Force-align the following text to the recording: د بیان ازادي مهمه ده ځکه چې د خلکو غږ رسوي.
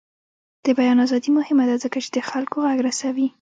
د 0.65 0.67
بیان 0.77 0.97
ازادي 1.05 1.29
مهمه 1.37 1.65
ده 1.69 1.75
ځکه 1.83 1.97
چې 2.03 2.09
د 2.15 2.17
خلکو 2.29 2.57
غږ 2.67 2.79
رسوي. 2.87 3.27